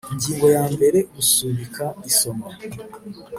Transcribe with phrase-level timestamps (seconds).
[0.13, 2.51] Ingingo yambere Gusubika isomwa